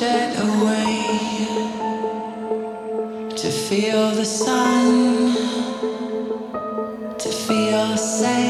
[0.00, 1.02] push away
[3.36, 5.34] to feel the sun,
[7.18, 8.49] to feel safe.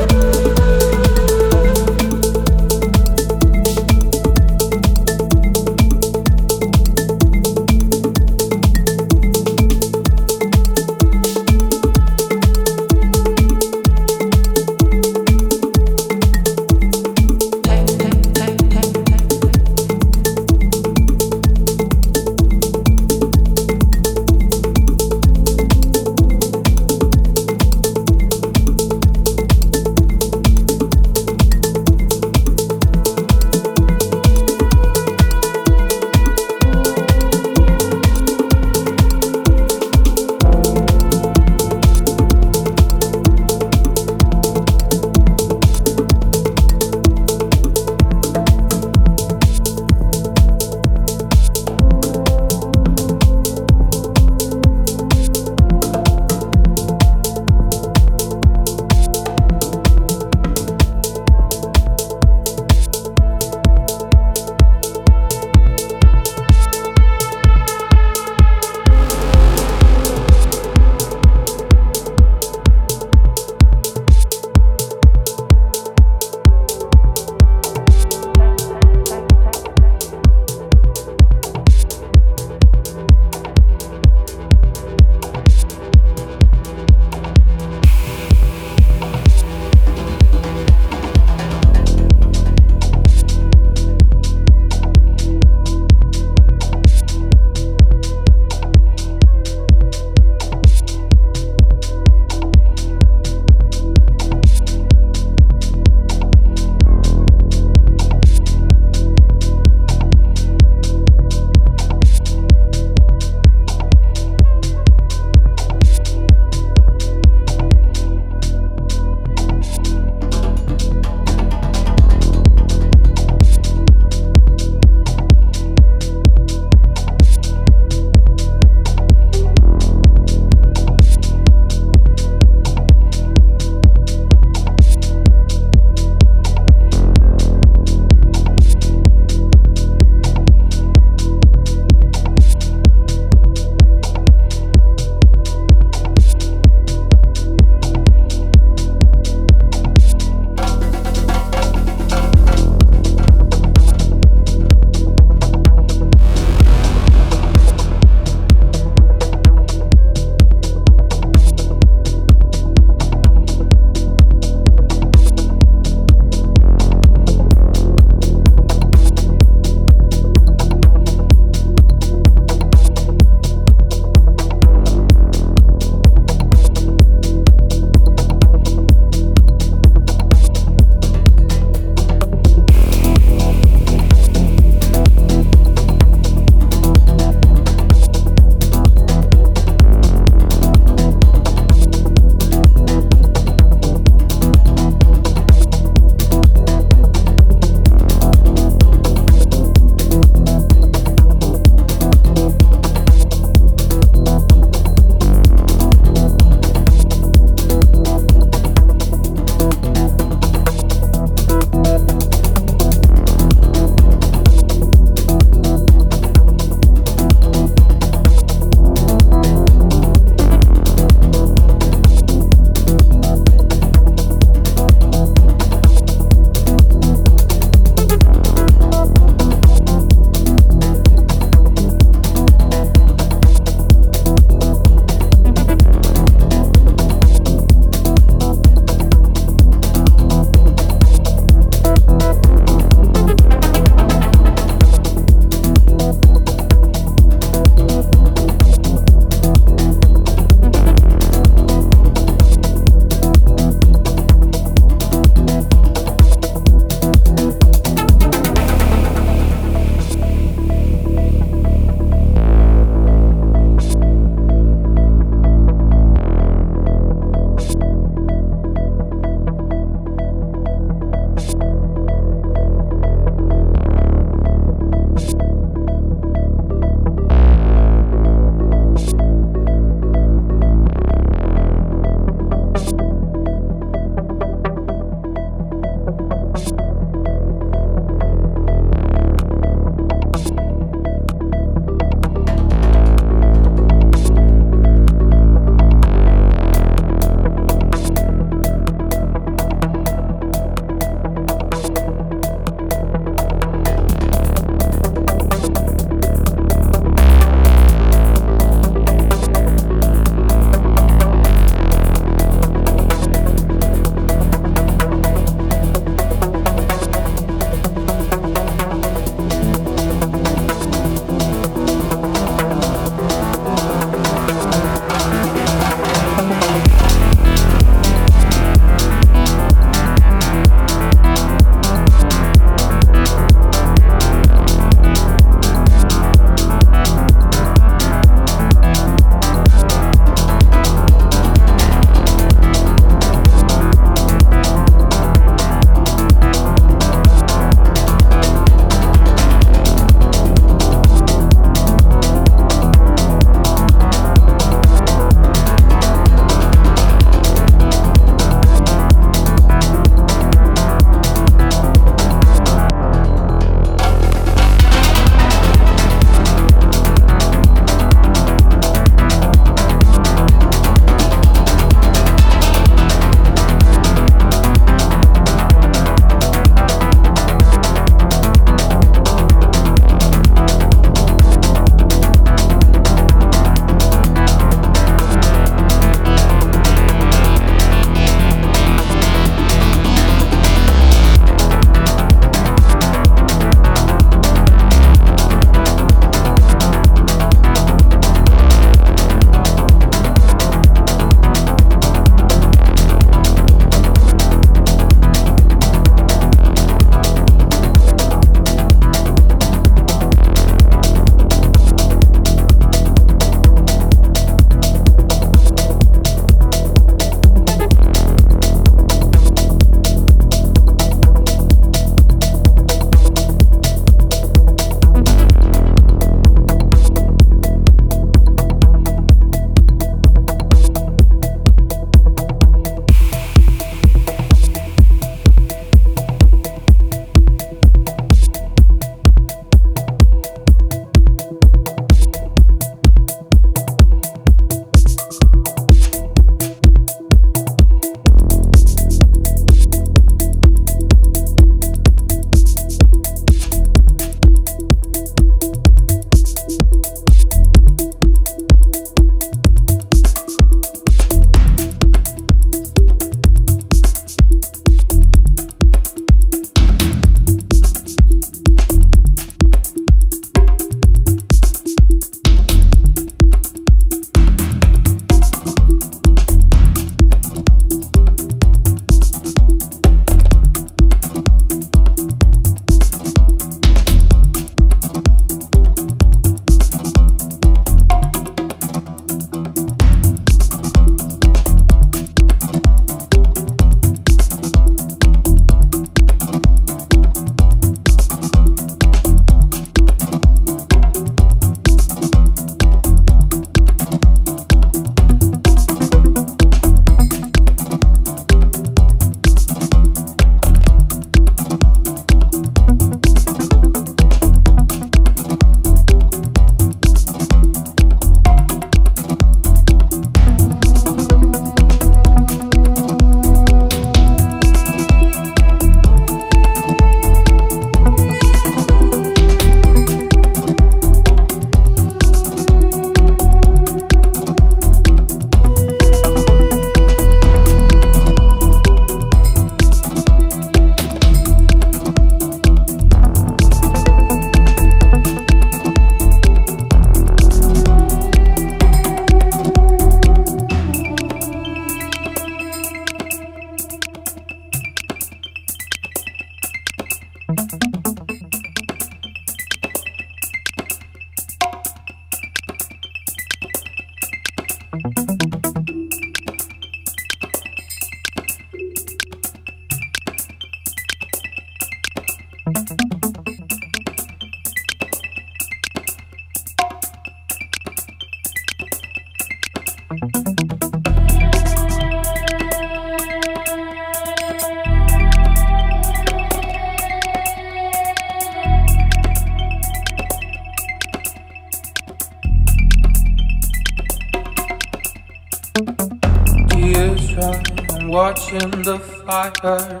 [599.56, 600.00] fire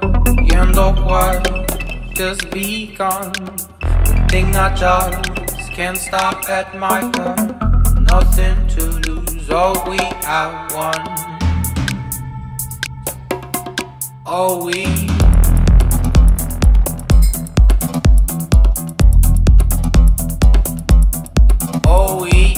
[0.54, 1.42] and the wire
[2.14, 3.32] just begun.
[4.28, 8.00] Thing I just can't stop at my heart.
[8.00, 11.28] Nothing to lose, all we have won.
[14.26, 14.86] All we
[21.86, 22.57] all we